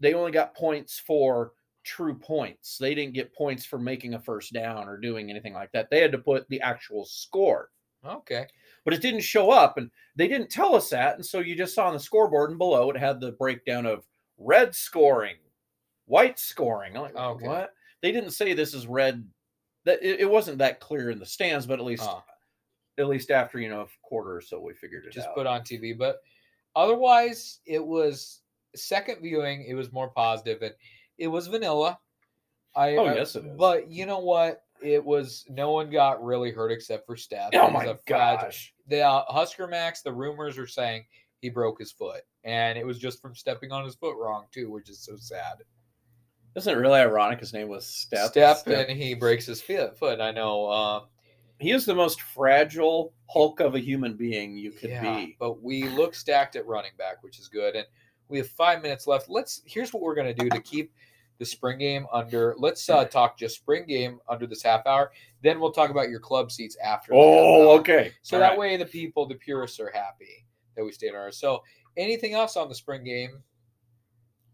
[0.00, 1.52] they only got points for
[1.84, 2.78] true points.
[2.78, 5.90] They didn't get points for making a first down or doing anything like that.
[5.90, 7.70] They had to put the actual score
[8.04, 8.46] Okay.
[8.84, 11.74] but it didn't show up and they didn't tell us that and so you just
[11.74, 14.04] saw on the scoreboard and below it had the breakdown of
[14.38, 15.36] red scoring
[16.06, 16.96] white scoring.
[16.96, 17.46] I'm like, Okay.
[17.46, 17.74] what?
[18.02, 19.24] They didn't say this is red.
[19.84, 22.20] That it, it wasn't that clear in the stands, but at least Uh,
[22.98, 25.12] at least after you know a quarter or so, we figured it out.
[25.14, 25.34] just out.
[25.34, 25.96] put on TV.
[25.96, 26.20] But
[26.76, 28.40] otherwise, it was
[28.74, 29.64] second viewing.
[29.66, 30.74] It was more positive, and
[31.18, 31.98] it was vanilla.
[32.74, 33.56] I Oh, yes, it is.
[33.56, 34.62] But you know what?
[34.82, 37.50] It was no one got really hurt except for Stepp.
[37.54, 38.74] oh my fragile- gosh!
[38.88, 40.02] The uh, Husker Max.
[40.02, 41.04] The rumors are saying
[41.40, 44.70] he broke his foot, and it was just from stepping on his foot wrong too,
[44.70, 45.58] which is so sad.
[46.54, 47.40] Isn't it really ironic?
[47.40, 48.28] His name was Stepp.
[48.28, 49.96] Step, and he breaks his foot.
[50.02, 50.70] I know.
[50.70, 51.02] Um,
[51.58, 55.36] He is the most fragile Hulk of a human being you could Yeah, be.
[55.38, 57.74] But we look stacked at running back, which is good.
[57.76, 57.86] And
[58.28, 59.30] we have five minutes left.
[59.30, 60.92] Let's here's what we're gonna do to keep
[61.38, 62.54] the spring game under.
[62.58, 65.12] Let's uh, talk just spring game under this half hour.
[65.42, 67.12] Then we'll talk about your club seats after.
[67.14, 68.12] Oh, okay.
[68.22, 68.58] So All that right.
[68.58, 70.44] way the people, the purists, are happy
[70.76, 71.38] that we stayed on ours.
[71.38, 71.62] So
[71.96, 73.42] anything else on the spring game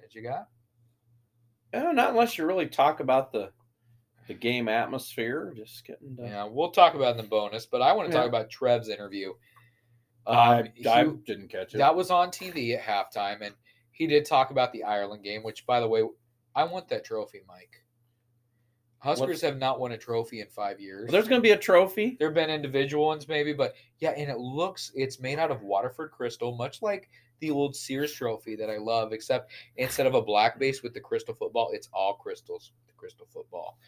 [0.00, 0.48] that you got?
[1.72, 3.50] Eh, not unless you really talk about the
[4.26, 5.52] the game atmosphere.
[5.56, 7.64] Just getting to, Yeah, we'll talk about in the bonus.
[7.66, 9.32] But I want to talk about Trev's interview.
[10.26, 11.78] I, Um, I he- didn't catch it.
[11.78, 13.54] That was on TV at halftime, and
[13.90, 16.02] he did talk about the Ireland game, which, by the way,
[16.54, 17.82] I want that trophy, Mike.
[18.98, 21.04] Huskers What's- have not won a trophy in five years.
[21.04, 22.16] Well, there's going to be a trophy.
[22.18, 25.62] there have been individual ones, maybe, but yeah, and it looks it's made out of
[25.62, 27.08] Waterford crystal, much like
[27.40, 31.00] the old Sears trophy that I love, except instead of a black base with the
[31.00, 32.72] crystal football, it's all crystals.
[32.86, 33.78] The crystal football.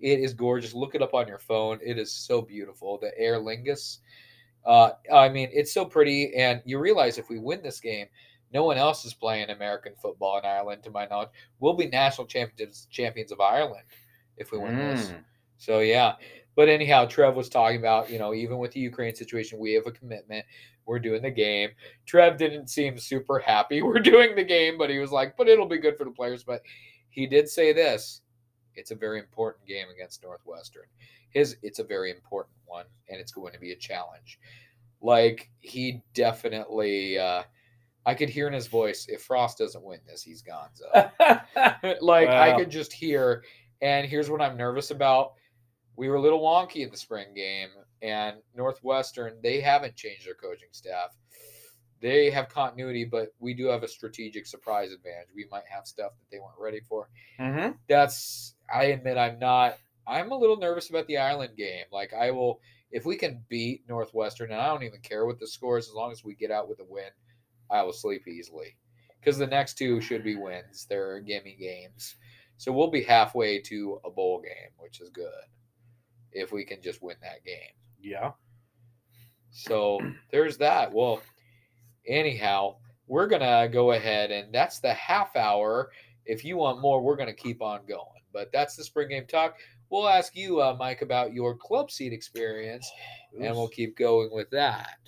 [0.00, 0.74] It is gorgeous.
[0.74, 1.78] Look it up on your phone.
[1.82, 2.98] It is so beautiful.
[2.98, 3.98] The Aer Lingus.
[4.64, 8.06] Uh, I mean, it's so pretty, and you realize if we win this game,
[8.52, 11.30] no one else is playing American football in Ireland, to my knowledge.
[11.60, 13.84] We'll be national champions champions of Ireland
[14.36, 15.08] if we win this.
[15.08, 15.24] Mm.
[15.56, 16.14] So yeah.
[16.56, 19.86] But anyhow, Trev was talking about, you know, even with the Ukraine situation, we have
[19.86, 20.44] a commitment.
[20.90, 21.70] We're doing the game.
[22.04, 23.80] Trev didn't seem super happy.
[23.82, 26.42] We're doing the game, but he was like, but it'll be good for the players.
[26.42, 26.62] But
[27.10, 28.22] he did say this.
[28.74, 30.86] It's a very important game against Northwestern.
[31.28, 34.40] His it's a very important one, and it's going to be a challenge.
[35.00, 37.44] Like he definitely uh
[38.04, 40.70] I could hear in his voice, if Frost doesn't win this, he's gone.
[40.72, 40.86] So
[42.00, 43.44] like I could just hear.
[43.80, 45.34] And here's what I'm nervous about.
[45.96, 47.68] We were a little wonky in the spring game,
[48.02, 51.16] and Northwestern, they haven't changed their coaching staff.
[52.00, 55.28] They have continuity, but we do have a strategic surprise advantage.
[55.34, 57.10] We might have stuff that they weren't ready for.
[57.38, 57.78] Mhm.
[57.88, 61.84] That's I admit I'm not I'm a little nervous about the Ireland game.
[61.92, 65.46] Like I will if we can beat Northwestern, and I don't even care what the
[65.46, 67.10] score is as long as we get out with a win,
[67.70, 68.76] I will sleep easily.
[69.20, 70.86] Because the next two should be wins.
[70.86, 72.16] They're gimme games.
[72.56, 75.44] So we'll be halfway to a bowl game, which is good.
[76.32, 77.74] If we can just win that game.
[78.00, 78.32] Yeah.
[79.50, 80.92] So there's that.
[80.92, 81.22] Well,
[82.06, 85.90] anyhow, we're gonna go ahead and that's the half hour.
[86.24, 88.06] If you want more, we're gonna keep on going.
[88.32, 89.56] But that's the spring game talk.
[89.90, 92.88] We'll ask you, uh, Mike, about your club seat experience,
[93.40, 94.98] and we'll keep going with that.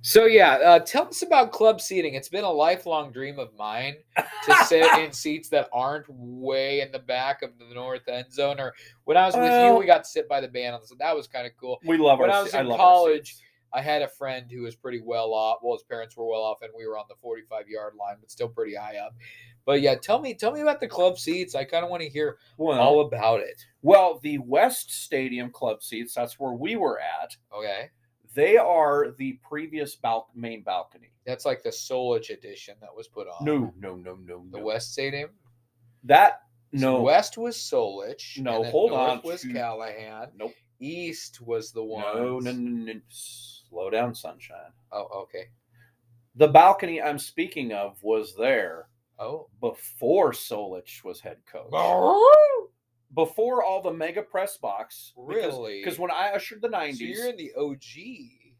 [0.00, 2.14] So yeah, uh, tell us about club seating.
[2.14, 6.92] It's been a lifelong dream of mine to sit in seats that aren't way in
[6.92, 8.60] the back of the north end zone.
[8.60, 11.14] Or when I was with you, we got to sit by the band, so that
[11.16, 11.78] was kind of cool.
[11.84, 13.36] We love When our I was in our college.
[13.72, 15.58] I had a friend who was pretty well off.
[15.62, 18.30] Well, his parents were well off, and we were on the 45 yard line, but
[18.30, 19.14] still pretty high up.
[19.66, 21.54] But yeah, tell me, tell me about the club seats.
[21.54, 23.62] I kind of want to hear well, all about it.
[23.82, 27.36] well, the West Stadium club seats, that's where we were at.
[27.54, 27.90] Okay,
[28.38, 31.10] They are the previous bal- main balcony.
[31.26, 33.44] that's like the Solich edition that was put on.
[33.44, 34.64] No, no, no, no, the no.
[34.64, 35.30] West Stadium.
[36.04, 36.42] That
[36.76, 37.02] So no.
[37.02, 38.38] West was Solich.
[38.38, 40.28] No, hold North on Was to- Callahan.
[40.36, 40.52] Nope.
[40.78, 42.04] East was the one.
[42.14, 43.00] No, no, no, no.
[43.08, 44.70] Slow down, sunshine.
[44.92, 45.48] Oh, okay.
[46.36, 48.86] The balcony I'm speaking of was there
[49.18, 49.48] Oh.
[49.60, 51.72] before Solich was head coach.
[53.14, 55.12] Before all the mega press box.
[55.16, 55.80] Really?
[55.82, 58.52] Because when I ushered the So 90s you're in the OG.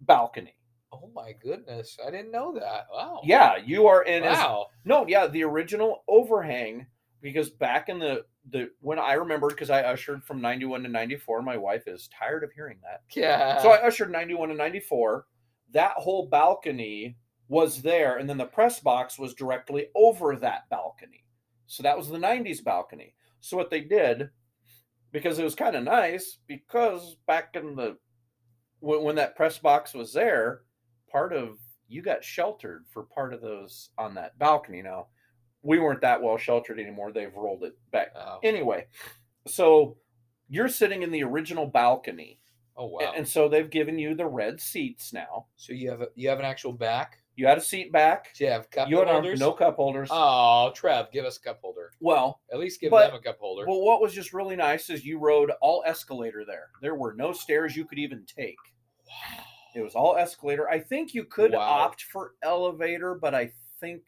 [0.00, 0.54] balcony.
[0.92, 2.86] Oh my goodness, I didn't know that.
[2.92, 3.20] Wow.
[3.24, 4.66] Yeah, you are in as Wow.
[4.84, 6.86] No, yeah, the original overhang
[7.20, 11.42] because back in the the when I remember because I ushered from 91 to 94
[11.42, 13.02] my wife is tired of hearing that.
[13.14, 13.60] Yeah.
[13.62, 15.26] So I ushered 91 to 94.
[15.72, 17.16] That whole balcony
[17.48, 21.24] was there and then the press box was directly over that balcony.
[21.66, 23.14] So that was the 90s balcony.
[23.44, 24.30] So what they did
[25.12, 27.96] because it was kind of nice because back in the
[28.80, 30.62] when, when that press box was there,
[31.12, 34.80] part of you got sheltered for part of those on that balcony.
[34.80, 35.08] Now,
[35.62, 37.12] we weren't that well sheltered anymore.
[37.12, 38.12] They've rolled it back.
[38.16, 38.86] Oh, Anyway,
[39.46, 39.98] so
[40.48, 42.40] you're sitting in the original balcony,
[42.78, 43.12] oh wow.
[43.14, 45.46] and so they've given you the red seats now.
[45.56, 47.18] so you have a, you have an actual back.
[47.36, 48.32] You had a seat back.
[48.36, 49.40] Do you have cup You holders?
[49.40, 50.08] no cup holders.
[50.12, 51.90] Oh, Trev, give us a cup holder.
[52.00, 53.66] well, At least give But- them a cup holder.
[53.66, 56.70] well, what was just really nice is you rode all escalator there.
[56.80, 58.56] There were no stairs you could even take.
[59.08, 59.44] Wow.
[59.74, 60.68] It was all escalator.
[60.68, 61.58] I think you could Wow.
[61.60, 64.02] opt for elevator, but I think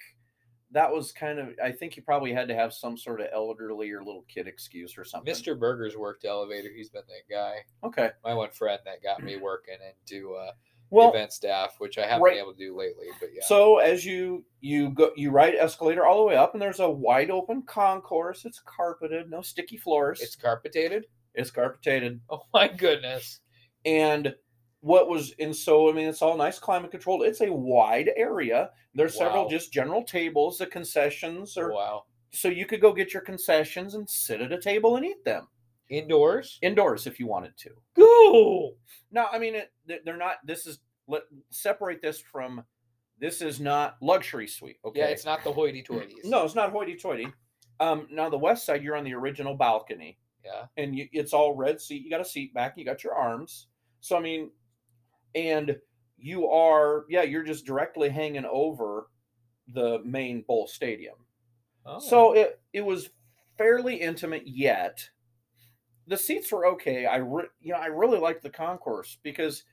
[0.70, 1.54] that was kind of.
[1.62, 4.96] I think you probably had to have some sort of elderly or little kid excuse
[4.98, 5.32] or something.
[5.32, 5.58] Mr.
[5.58, 6.70] Burger's worked elevator.
[6.74, 7.64] He's been that guy.
[7.84, 8.10] Okay.
[8.24, 10.52] My one friend that got me working into uh,
[10.90, 13.06] Well, event staff, which I haven't right- been able to do lately.
[13.20, 13.42] But yeah.
[13.44, 16.88] So as you you go you ride escalator all the way up, and there's a
[16.90, 18.44] wide open concourse.
[18.44, 20.20] It's carpeted, no sticky floors.
[20.20, 21.06] it's carpeted.
[21.34, 23.40] it's carpeted, Oh my goodness.
[23.84, 24.34] and
[24.80, 27.22] what was and so I mean it's all nice climate controlled.
[27.24, 28.70] It's a wide area.
[28.94, 32.04] There's several just general tables, the concessions, or Wow.
[32.32, 35.48] so you could go get your concessions and sit at a table and eat them
[35.88, 36.58] Indoors.
[36.62, 37.70] indoors if you wanted to.
[37.94, 38.74] Go.
[39.12, 40.36] No, I mean, it, they- they're not.
[40.44, 42.64] This is let separate this from.
[43.18, 44.78] This is not luxury suite.
[44.84, 46.16] Okay, Yeah, it's not the hoity toity.
[46.24, 47.26] No, it's not hoity-toity.
[47.80, 50.66] Um, now the west side, you're on the original balcony, Yeah.
[50.76, 52.02] and you, it's all red seat.
[52.02, 52.74] You got a seat back.
[52.76, 53.68] You got your arms.
[54.00, 54.50] So I mean,
[55.34, 55.76] and
[56.18, 59.08] you are, yeah, you're just directly hanging over
[59.72, 61.16] the main bowl stadium.
[61.86, 61.98] Oh.
[62.00, 63.08] So it it was
[63.56, 65.08] fairly intimate yet.
[66.08, 67.06] The seats were okay.
[67.06, 69.64] I re- you know I really liked the concourse because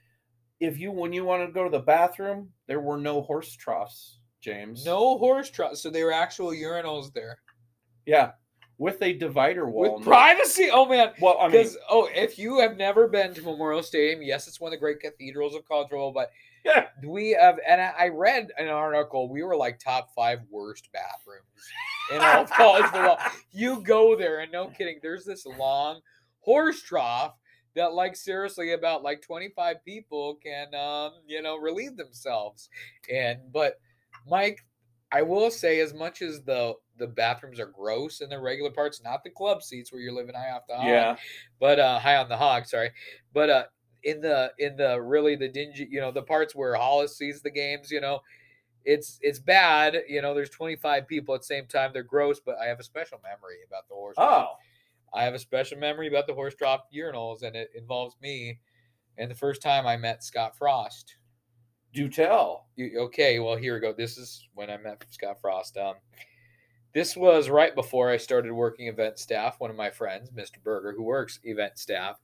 [0.59, 4.19] if you when you wanted to go to the bathroom, there were no horse troughs,
[4.41, 4.85] James.
[4.85, 7.37] no horse troughs, So they were actual urinals there
[8.05, 8.31] Yeah,
[8.77, 9.95] with a divider wall.
[9.97, 10.69] with privacy.
[10.71, 11.13] Oh man.
[11.19, 14.69] well, I mean, oh, if you have never been to Memorial Stadium, yes, it's one
[14.69, 16.31] of the great cathedrals of college football, but
[16.65, 19.27] yeah, we have, and I read an article.
[19.29, 21.43] We were like top five worst bathrooms
[22.09, 23.19] in all of college football.
[23.51, 25.99] You go there, and no kidding, there's this long
[26.43, 27.33] horse trough
[27.75, 32.69] that, like, seriously, about like 25 people can, um, you know, relieve themselves.
[33.11, 33.79] And but
[34.27, 34.65] Mike,
[35.11, 39.01] I will say, as much as the the bathrooms are gross in the regular parts,
[39.03, 41.15] not the club seats where you're living high off the hog, yeah,
[41.59, 42.91] but uh high on the hog sorry
[43.33, 43.63] but uh
[44.03, 47.49] in the in the really the dingy you know the parts where Holys sees the
[47.49, 48.19] games you know
[48.85, 52.57] it's it's bad you know there's 25 people at the same time they're gross but
[52.61, 54.47] i have a special memory about the horse trough.
[54.49, 54.55] oh,
[55.13, 58.59] i have a special memory about the horse trough urinals and it involves me
[59.17, 61.15] and the first time i met scott frost
[61.93, 62.65] do tell.
[62.75, 63.93] you, okay, well here we go.
[63.93, 65.77] This is when I met Scott Frost.
[65.77, 65.95] Um,
[66.93, 69.59] this was right before I started working event staff.
[69.59, 70.61] One of my friends, Mr.
[70.63, 72.19] Berger, who works event staff,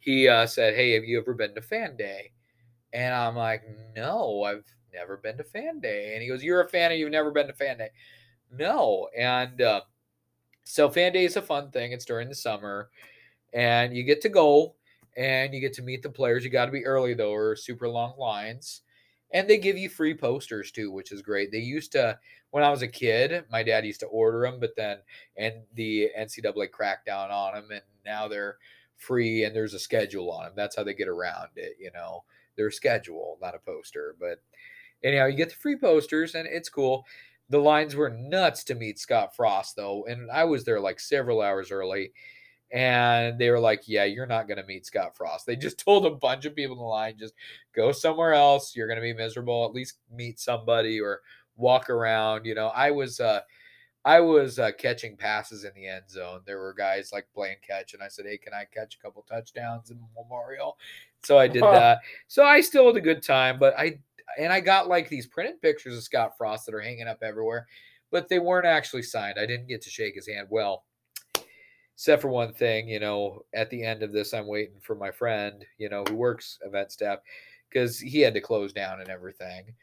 [0.00, 2.32] he uh, said, "Hey, have you ever been to Fan Day?"
[2.92, 3.62] And I'm like,
[3.94, 7.10] "No, I've never been to Fan Day." And he goes, "You're a fan, and you've
[7.10, 7.90] never been to Fan Day?"
[8.50, 9.82] No, and uh,
[10.64, 11.92] so Fan Day is a fun thing.
[11.92, 12.90] It's during the summer,
[13.52, 14.74] and you get to go
[15.16, 16.44] and you get to meet the players.
[16.44, 18.82] You got to be early though, or super long lines
[19.32, 22.18] and they give you free posters too which is great they used to
[22.50, 24.98] when i was a kid my dad used to order them but then
[25.36, 28.56] and the ncaa cracked down on them and now they're
[28.96, 32.22] free and there's a schedule on them that's how they get around it you know
[32.56, 34.40] their schedule not a poster but
[35.02, 37.04] anyhow you get the free posters and it's cool
[37.48, 41.40] the lines were nuts to meet scott frost though and i was there like several
[41.40, 42.12] hours early
[42.72, 46.06] and they were like, "Yeah, you're not going to meet Scott Frost." They just told
[46.06, 47.34] a bunch of people in the line, "Just
[47.74, 48.74] go somewhere else.
[48.74, 49.64] You're going to be miserable.
[49.64, 51.20] At least meet somebody or
[51.56, 53.40] walk around." You know, I was, uh,
[54.04, 56.40] I was uh, catching passes in the end zone.
[56.46, 59.22] There were guys like playing catch, and I said, "Hey, can I catch a couple
[59.22, 60.78] touchdowns in Memorial?"
[61.24, 62.00] So I did that.
[62.26, 63.98] So I still had a good time, but I
[64.38, 67.66] and I got like these printed pictures of Scott Frost that are hanging up everywhere,
[68.10, 69.38] but they weren't actually signed.
[69.38, 70.48] I didn't get to shake his hand.
[70.50, 70.84] Well
[72.02, 75.10] except for one thing, you know, at the end of this, I'm waiting for my
[75.10, 77.20] friend, you know, who works event staff
[77.68, 79.74] because he had to close down and everything.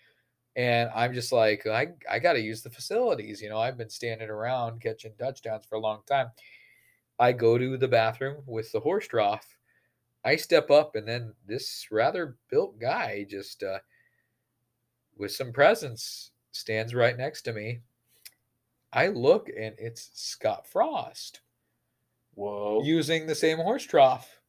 [0.55, 3.41] And I'm just like, I, I got to use the facilities.
[3.41, 6.27] You know, I've been standing around catching touchdowns for a long time.
[7.19, 9.55] I go to the bathroom with the horse trough.
[10.25, 13.79] I step up, and then this rather built guy just uh,
[15.19, 17.81] with some presence stands right next to me.
[18.91, 21.41] I look, and it's Scott Frost
[22.33, 22.81] Whoa.
[22.83, 24.39] using the same horse trough.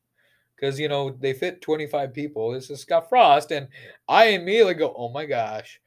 [0.57, 2.53] Because you know they fit 25 people.
[2.53, 3.67] This is scott frost and
[4.11, 5.81] i immediately go oh my gosh.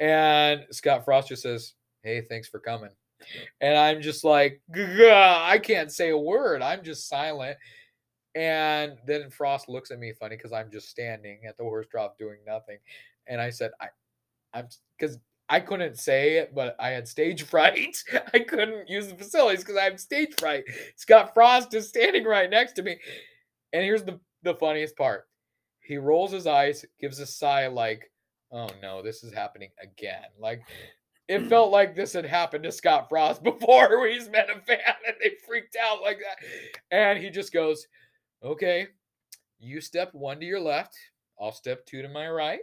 [0.00, 2.90] And scott frost just says hey thanks for coming.
[3.60, 6.60] And i'm just like i can't say a word.
[6.60, 7.56] I'm just silent.
[8.34, 12.18] And then frost looks at me funny because i'm just standing at the horse trough
[12.18, 12.78] doing nothing.
[13.28, 13.86] And i said i
[14.56, 18.02] i'm because I couldn't say it, but I had stage fright.
[18.34, 20.64] I couldn't use the facilities because I have stage fright.
[20.96, 22.98] Scott Frost is standing right next to me.
[23.72, 25.28] And here's the, the funniest part.
[25.80, 28.10] He rolls his eyes, gives a sigh like,
[28.50, 30.24] oh no, this is happening again.
[30.40, 30.62] Like
[31.28, 34.78] it felt like this had happened to Scott Frost before where he's met a fan
[35.06, 36.44] and they freaked out like that.
[36.90, 37.86] And he just goes,
[38.42, 38.88] Okay,
[39.60, 40.96] you step one to your left,
[41.40, 42.60] I'll step two to my right.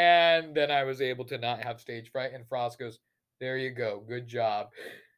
[0.00, 2.32] And then I was able to not have stage fright.
[2.32, 2.98] And Frost goes,
[3.38, 4.02] There you go.
[4.08, 4.68] Good job.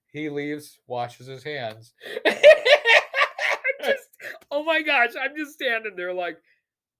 [0.08, 1.94] He leaves, washes his hands.
[2.24, 4.08] just,
[4.50, 6.36] oh my gosh, I'm just standing there like,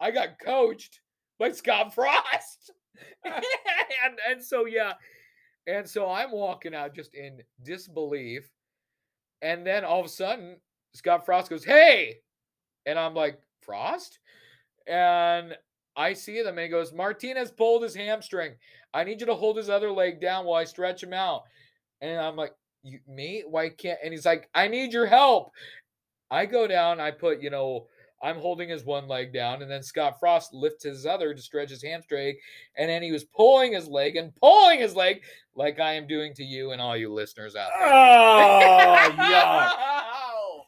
[0.01, 1.01] I got coached
[1.41, 2.71] by Scott Frost.
[3.25, 3.35] and,
[4.31, 4.93] and so, yeah.
[5.67, 8.49] And so I'm walking out just in disbelief.
[9.43, 10.59] And then all of a sudden,
[10.95, 12.19] Scott Frost goes, Hey.
[12.87, 14.21] And I'm like, Frost?
[14.87, 15.57] And
[15.97, 18.55] I see them and he goes, Martinez pulled his hamstring.
[18.95, 21.45] I need you to hold his other leg down while I stretch him out.
[22.01, 23.45] And I'm like, you, me?
[23.47, 23.99] Why can't?
[24.03, 25.53] And he's like, I need your help.
[26.31, 27.87] I go down, I put, you know,
[28.23, 31.71] I'm holding his one leg down, and then Scott Frost lifts his other to stretch
[31.71, 32.37] his hamstring,
[32.77, 35.23] and then he was pulling his leg and pulling his leg
[35.57, 37.93] like I am doing to you and all you listeners out there.
[37.93, 40.63] Oh, yuck.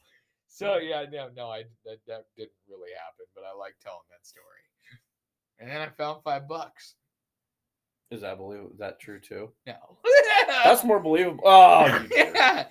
[0.48, 4.26] so yeah, no, no, I that, that didn't really happen, but I like telling that
[4.26, 4.63] story.
[5.64, 6.94] And then I found five bucks.
[8.10, 9.50] Is that believe is that true too?
[9.66, 9.74] No,
[10.62, 11.42] That's more believable.
[11.46, 12.66] Oh, yeah.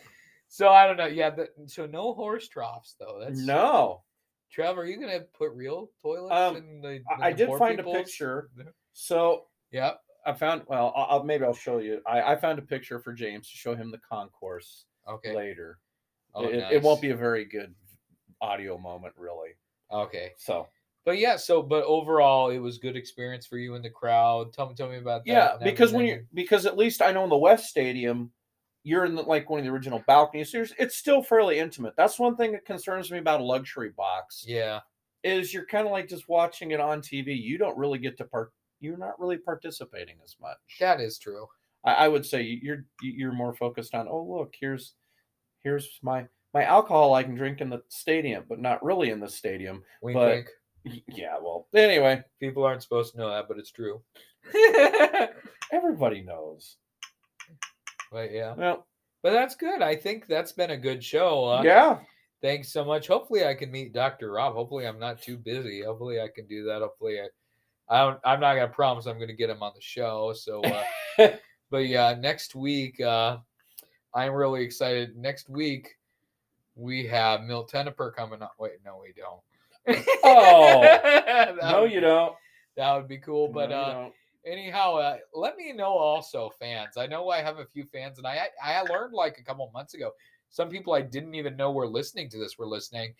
[0.47, 1.07] So I don't know.
[1.07, 3.17] Yeah, the, so no horse troughs though.
[3.19, 4.03] That's no.
[4.51, 6.89] Trevor, are you gonna put real toilets Um, in the?
[6.97, 7.95] in I, the did find people's?
[7.95, 8.49] a picture.
[8.93, 9.99] So Yep.
[10.27, 10.61] I found.
[10.67, 11.99] Well, I'll, maybe I'll show you.
[12.05, 15.35] I, I found a picture for James to show him the concourse Okay.
[15.35, 15.79] later.
[16.35, 17.73] Oh, it, it won't be a very good
[18.39, 19.49] audio moment, really.
[19.91, 20.33] Okay.
[20.37, 20.67] So
[21.05, 24.53] But yeah, so but overall, it was good experience for you in the crowd.
[24.53, 25.31] Tell me, tell me about that.
[25.31, 28.31] yeah, because when them you because at least I know in the West Stadium,
[28.83, 30.51] you're in the, like one of the original balconies.
[30.51, 31.93] So it's still fairly intimate.
[31.97, 34.45] That's one thing that concerns me about a luxury box.
[34.47, 34.79] yeah,
[35.23, 37.37] is you're kind of like just watching it on TV.
[37.37, 38.53] You don't really get to part.
[38.79, 40.57] You're not really participating as much.
[40.79, 41.47] that is true.
[41.85, 44.07] I, I would say you're you're more focused on.
[44.09, 44.93] Oh, look, here's
[45.63, 49.29] here's my my alcohol I can drink in the stadium, but not really in the
[49.29, 49.83] stadium.
[50.01, 50.47] Wink, But- wink.
[51.07, 54.01] Yeah, well, anyway, People aren't supposed to know that, but it's true.
[55.71, 56.75] everybody knows.
[58.11, 58.86] but yeah, Well,
[59.21, 59.81] but that's good.
[59.81, 61.45] I think that's been a good show.
[61.45, 61.99] Uh, yeah,
[62.43, 63.07] Thanks so much.
[63.07, 64.34] Hopefully, I can meet Dr.
[64.34, 64.53] Rob.
[64.53, 65.81] Hopefully, I'm not too busy.
[65.81, 66.81] Hopefully, I can do that.
[66.81, 67.27] Hopefully, I,
[67.88, 70.34] I don't, I'm not gonna promise I'm gonna get him on the show.
[70.36, 71.29] So, uh,
[71.71, 73.38] but yeah, next week, uh,
[74.13, 75.15] I'm really excited.
[75.15, 75.95] Next week,
[76.75, 78.55] we have Milt Tenopir coming up.
[78.59, 79.39] Wait, no, we don't.
[80.23, 82.34] Oh, no, would, you don't.
[82.77, 83.47] that would be cool.
[83.49, 84.09] But No, you uh,
[84.45, 86.97] anyhow, uh, let me know also, fans.
[86.97, 89.93] I know I have a few fans, and I I learned like a couple months
[89.93, 90.11] ago.
[90.49, 93.13] Some people I didn't even know were listening to this were listening.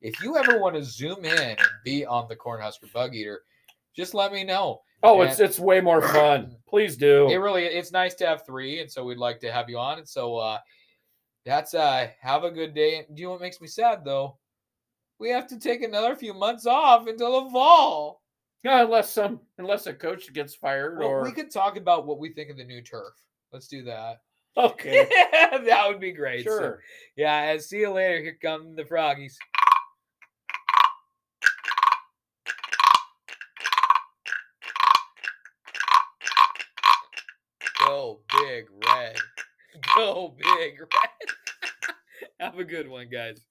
[0.00, 3.40] If you ever want to zoom in and be on the Cornhusker Bug Eater,
[3.96, 4.82] just let me know.
[5.02, 6.56] oh, and- it's it's way more fun.
[6.68, 7.30] Please do.
[7.30, 9.98] It really it's nice to have three, and so we'd like to have you on.
[9.98, 10.58] And so uh
[11.44, 12.98] that's uh have a good day.
[12.98, 14.38] And do you know what makes me sad though?
[15.24, 18.20] We have to take another few months off until the fall.
[18.62, 22.18] Yeah, unless some unless a coach gets fired Well, or we could talk about what
[22.18, 23.14] we think of the new turf.
[23.50, 24.20] Let's do that.
[24.54, 25.08] okay,
[25.40, 26.44] that would be great.
[26.44, 26.80] So, sure.
[27.16, 28.20] yeah, and see you later.
[28.20, 29.38] Here come the froggies.
[37.86, 39.16] Go big red.
[39.96, 41.94] Go big red.
[42.40, 43.40] Have a good one, guys.